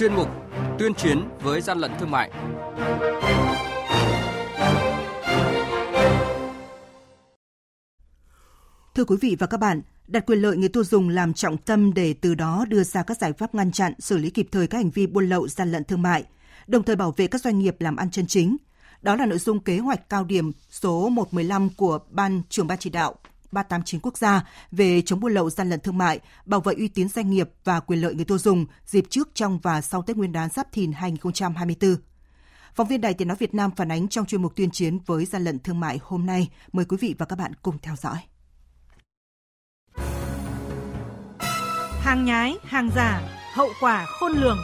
[0.00, 0.28] chuyên mục
[0.78, 2.30] Tuyên chiến với gian lận thương mại.
[8.94, 11.94] Thưa quý vị và các bạn, đặt quyền lợi người tiêu dùng làm trọng tâm
[11.94, 14.78] để từ đó đưa ra các giải pháp ngăn chặn, xử lý kịp thời các
[14.78, 16.24] hành vi buôn lậu, gian lận thương mại,
[16.66, 18.56] đồng thời bảo vệ các doanh nghiệp làm ăn chân chính.
[19.02, 22.90] Đó là nội dung kế hoạch cao điểm số 115 của Ban trưởng Ban chỉ
[22.90, 23.14] đạo
[23.52, 27.08] 389 quốc gia về chống buôn lậu gian lận thương mại, bảo vệ uy tín
[27.08, 30.32] doanh nghiệp và quyền lợi người tiêu dùng dịp trước, trong và sau Tết Nguyên
[30.32, 31.96] đán Giáp Thìn 2024.
[32.74, 35.24] Phóng viên Đài Tiếng nói Việt Nam phản ánh trong chuyên mục tuyên chiến với
[35.24, 36.48] gian lận thương mại hôm nay.
[36.72, 38.18] Mời quý vị và các bạn cùng theo dõi.
[42.00, 43.22] Hàng nhái, hàng giả,
[43.54, 44.58] hậu quả khôn lường.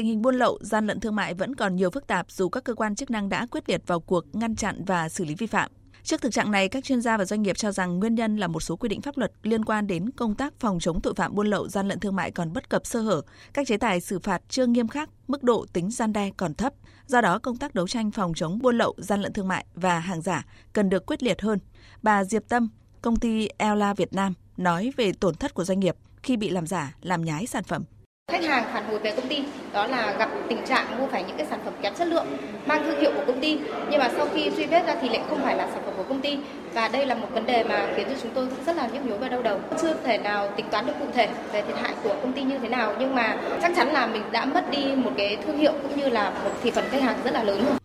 [0.00, 2.64] Tình hình buôn lậu, gian lận thương mại vẫn còn nhiều phức tạp dù các
[2.64, 5.46] cơ quan chức năng đã quyết liệt vào cuộc ngăn chặn và xử lý vi
[5.46, 5.70] phạm.
[6.02, 8.46] Trước thực trạng này, các chuyên gia và doanh nghiệp cho rằng nguyên nhân là
[8.46, 11.34] một số quy định pháp luật liên quan đến công tác phòng chống tội phạm
[11.34, 14.18] buôn lậu gian lận thương mại còn bất cập sơ hở, các chế tài xử
[14.18, 16.72] phạt chưa nghiêm khắc, mức độ tính gian đe còn thấp.
[17.06, 19.98] Do đó, công tác đấu tranh phòng chống buôn lậu gian lận thương mại và
[19.98, 21.58] hàng giả cần được quyết liệt hơn.
[22.02, 22.68] Bà Diệp Tâm,
[23.02, 26.66] công ty Ella Việt Nam nói về tổn thất của doanh nghiệp khi bị làm
[26.66, 27.84] giả, làm nhái sản phẩm
[28.30, 29.42] khách hàng phản hồi về công ty,
[29.72, 32.26] đó là gặp tình trạng mua phải những cái sản phẩm kém chất lượng,
[32.66, 33.58] mang thương hiệu của công ty,
[33.90, 36.02] nhưng mà sau khi truy vết ra thì lại không phải là sản phẩm của
[36.02, 36.38] công ty.
[36.74, 39.18] Và đây là một vấn đề mà khiến cho chúng tôi rất là nhức nhối
[39.18, 39.60] và đau đầu.
[39.82, 42.58] Chưa thể nào tính toán được cụ thể về thiệt hại của công ty như
[42.58, 45.72] thế nào, nhưng mà chắc chắn là mình đã mất đi một cái thương hiệu
[45.82, 47.79] cũng như là một thị phần khách hàng rất là lớn rồi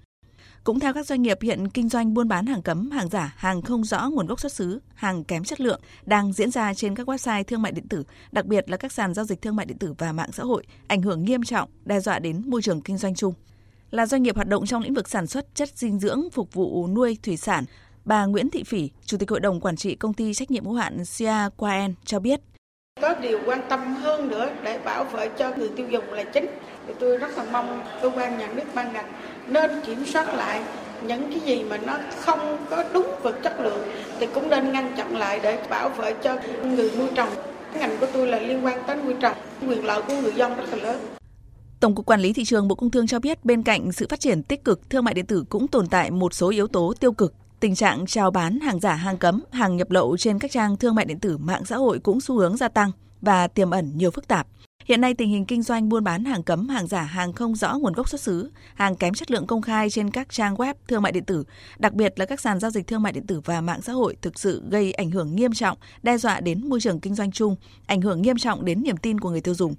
[0.65, 3.61] cũng theo các doanh nghiệp hiện kinh doanh buôn bán hàng cấm, hàng giả, hàng
[3.61, 7.09] không rõ nguồn gốc xuất xứ, hàng kém chất lượng đang diễn ra trên các
[7.09, 9.77] website thương mại điện tử, đặc biệt là các sàn giao dịch thương mại điện
[9.77, 12.97] tử và mạng xã hội, ảnh hưởng nghiêm trọng, đe dọa đến môi trường kinh
[12.97, 13.33] doanh chung.
[13.91, 16.87] Là doanh nghiệp hoạt động trong lĩnh vực sản xuất chất dinh dưỡng phục vụ
[16.87, 17.65] nuôi thủy sản,
[18.05, 20.73] bà Nguyễn Thị Phỉ, Chủ tịch Hội đồng Quản trị Công ty Trách nhiệm hữu
[20.73, 22.41] hạn Sia Quaen cho biết.
[23.01, 26.47] Có điều quan tâm hơn nữa để bảo vệ cho người tiêu dùng là chính.
[26.87, 29.13] Thì tôi rất là mong cơ quan nhà nước ban ngành
[29.47, 30.61] nên kiểm soát lại
[31.07, 33.87] những cái gì mà nó không có đúng vật chất lượng
[34.19, 37.29] thì cũng nên ngăn chặn lại để bảo vệ cho người nuôi trồng.
[37.79, 40.65] Ngành của tôi là liên quan tới nuôi trồng, quyền lợi của người dân rất
[40.71, 40.99] là lớn.
[41.79, 44.19] Tổng cục Quản lý thị trường Bộ Công Thương cho biết bên cạnh sự phát
[44.19, 47.11] triển tích cực, thương mại điện tử cũng tồn tại một số yếu tố tiêu
[47.11, 47.33] cực.
[47.65, 50.95] Tình trạng chào bán hàng giả, hàng cấm, hàng nhập lậu trên các trang thương
[50.95, 54.11] mại điện tử, mạng xã hội cũng xu hướng gia tăng và tiềm ẩn nhiều
[54.11, 54.47] phức tạp.
[54.85, 57.77] Hiện nay tình hình kinh doanh buôn bán hàng cấm, hàng giả, hàng không rõ
[57.77, 61.01] nguồn gốc xuất xứ, hàng kém chất lượng công khai trên các trang web thương
[61.01, 61.43] mại điện tử,
[61.77, 64.15] đặc biệt là các sàn giao dịch thương mại điện tử và mạng xã hội
[64.21, 67.55] thực sự gây ảnh hưởng nghiêm trọng, đe dọa đến môi trường kinh doanh chung,
[67.85, 69.75] ảnh hưởng nghiêm trọng đến niềm tin của người tiêu dùng.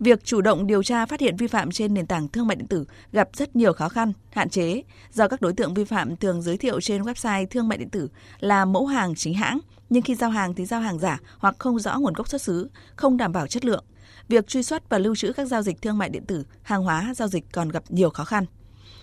[0.00, 2.66] Việc chủ động điều tra phát hiện vi phạm trên nền tảng thương mại điện
[2.66, 6.42] tử gặp rất nhiều khó khăn, hạn chế do các đối tượng vi phạm thường
[6.42, 8.08] giới thiệu trên website thương mại điện tử
[8.40, 9.58] là mẫu hàng chính hãng,
[9.90, 12.70] nhưng khi giao hàng thì giao hàng giả hoặc không rõ nguồn gốc xuất xứ,
[12.96, 13.84] không đảm bảo chất lượng
[14.28, 17.12] việc truy xuất và lưu trữ các giao dịch thương mại điện tử, hàng hóa
[17.16, 18.44] giao dịch còn gặp nhiều khó khăn.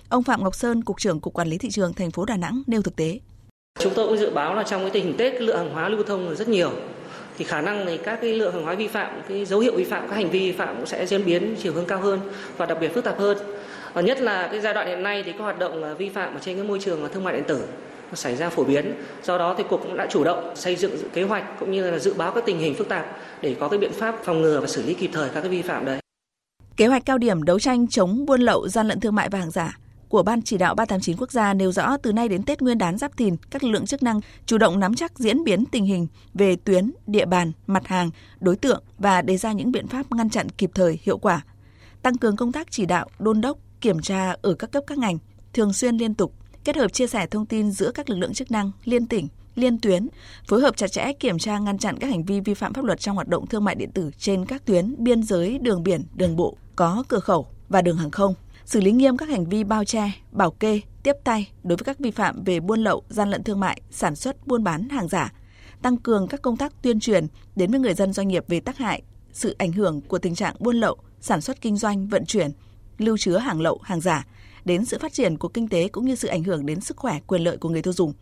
[0.10, 2.64] Ông Phạm Ngọc Sơn, cục trưởng Cục Quản lý thị trường thành phố Đà Nẵng
[2.68, 3.20] nêu thực tế.
[3.80, 6.04] Chúng tôi cũng dự báo là trong cái tình hình Tết lượng hàng hóa lưu
[6.08, 6.72] thông là rất nhiều
[7.38, 9.84] thì khả năng thì các cái lượng hàng hóa vi phạm, cái dấu hiệu vi
[9.84, 12.20] phạm, các hành vi vi phạm cũng sẽ diễn biến chiều hướng cao hơn
[12.58, 13.38] và đặc biệt phức tạp hơn.
[13.94, 16.34] Và nhất là cái giai đoạn hiện nay thì có hoạt động ờ, vi phạm
[16.34, 17.62] ở trên cái môi trường ờ, thương mại điện tử
[18.14, 18.94] xảy ra phổ biến.
[19.24, 22.00] Do đó thì cục cũng đã chủ động xây dựng kế hoạch cũng như là
[22.00, 23.06] dự báo các tình hình phức tạp
[23.42, 25.62] để có cái biện pháp phòng ngừa và xử lý kịp thời các cái vi
[25.62, 26.00] phạm đấy.
[26.78, 29.52] Kế hoạch cao điểm đấu tranh chống buôn lậu, gian lận thương mại và hàng
[29.52, 29.78] giả
[30.16, 32.98] của Ban chỉ đạo 389 quốc gia nêu rõ từ nay đến Tết Nguyên đán
[32.98, 36.08] Giáp Thìn, các lực lượng chức năng chủ động nắm chắc diễn biến tình hình
[36.34, 40.30] về tuyến, địa bàn, mặt hàng, đối tượng và đề ra những biện pháp ngăn
[40.30, 41.42] chặn kịp thời, hiệu quả.
[42.02, 45.18] Tăng cường công tác chỉ đạo, đôn đốc, kiểm tra ở các cấp các ngành,
[45.54, 46.34] thường xuyên liên tục,
[46.64, 49.80] kết hợp chia sẻ thông tin giữa các lực lượng chức năng liên tỉnh, liên
[49.80, 50.08] tuyến,
[50.48, 53.00] phối hợp chặt chẽ kiểm tra ngăn chặn các hành vi vi phạm pháp luật
[53.00, 56.36] trong hoạt động thương mại điện tử trên các tuyến biên giới, đường biển, đường
[56.36, 58.34] bộ, có cửa khẩu và đường hàng không,
[58.66, 62.00] xử lý nghiêm các hành vi bao che, bảo kê, tiếp tay đối với các
[62.00, 65.34] vi phạm về buôn lậu, gian lận thương mại, sản xuất, buôn bán hàng giả,
[65.82, 68.78] tăng cường các công tác tuyên truyền đến với người dân doanh nghiệp về tác
[68.78, 69.02] hại,
[69.34, 72.52] sự ảnh hưởng của tình trạng buôn lậu, sản xuất kinh doanh, vận chuyển,
[72.98, 74.26] lưu chứa hàng lậu, hàng giả
[74.66, 77.20] đến sự phát triển của kinh tế cũng như sự ảnh hưởng đến sức khỏe,
[77.28, 78.14] quyền lợi của người tiêu dùng.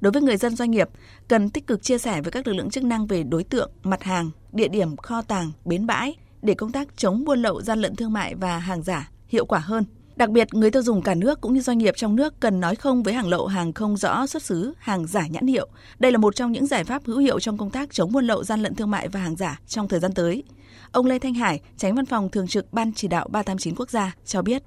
[0.00, 0.88] Đối với người dân doanh nghiệp,
[1.28, 4.02] cần tích cực chia sẻ với các lực lượng chức năng về đối tượng, mặt
[4.02, 7.96] hàng, địa điểm kho tàng, bến bãi để công tác chống buôn lậu, gian lận
[7.96, 9.84] thương mại và hàng giả hiệu quả hơn.
[10.16, 12.76] Đặc biệt, người tiêu dùng cả nước cũng như doanh nghiệp trong nước cần nói
[12.76, 15.68] không với hàng lậu, hàng không rõ xuất xứ, hàng giả nhãn hiệu.
[15.98, 18.44] Đây là một trong những giải pháp hữu hiệu trong công tác chống buôn lậu,
[18.44, 20.44] gian lận thương mại và hàng giả trong thời gian tới.
[20.92, 24.14] Ông Lê Thanh Hải, tránh văn phòng thường trực Ban chỉ đạo 389 quốc gia
[24.24, 24.62] cho biết.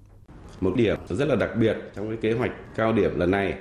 [0.62, 3.54] Một điểm rất là đặc biệt trong cái kế hoạch cao điểm lần này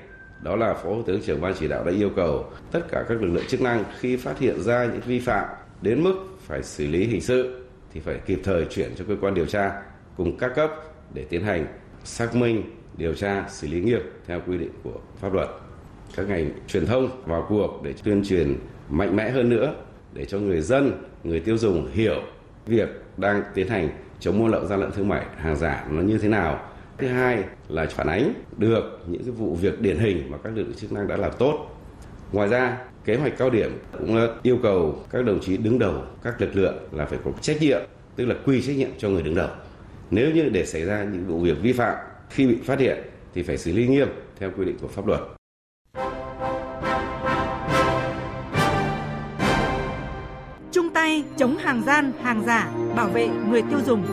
[0.43, 3.23] đó là Phó Thủ tướng trưởng ban chỉ đạo đã yêu cầu tất cả các
[3.23, 5.49] lực lượng chức năng khi phát hiện ra những vi phạm
[5.83, 6.15] đến mức
[6.47, 9.83] phải xử lý hình sự thì phải kịp thời chuyển cho cơ quan điều tra
[10.21, 10.71] cùng các cấp
[11.15, 11.67] để tiến hành
[12.05, 12.63] xác minh,
[12.97, 15.49] điều tra, xử lý nghiêm theo quy định của pháp luật.
[16.17, 18.57] Các ngành truyền thông vào cuộc để tuyên truyền
[18.89, 19.75] mạnh mẽ hơn nữa
[20.13, 20.93] để cho người dân,
[21.25, 22.23] người tiêu dùng hiểu
[22.67, 23.89] việc đang tiến hành
[24.21, 26.69] chống buôn lậu gian lận thương mại hàng giả nó như thế nào.
[26.99, 30.63] Thứ hai là phản ánh được những cái vụ việc điển hình mà các lực
[30.63, 31.67] lượng chức năng đã làm tốt.
[32.33, 36.41] Ngoài ra, kế hoạch cao điểm cũng yêu cầu các đồng chí đứng đầu các
[36.41, 37.81] lực lượng là phải có trách nhiệm,
[38.17, 39.49] tức là quy trách nhiệm cho người đứng đầu.
[40.11, 41.97] Nếu như để xảy ra những vụ việc vi phạm
[42.31, 42.99] khi bị phát hiện
[43.35, 44.09] thì phải xử lý nghiêm
[44.39, 45.21] theo quy định của pháp luật.
[50.73, 54.07] Chung tay chống hàng gian, hàng giả, bảo vệ người tiêu dùng.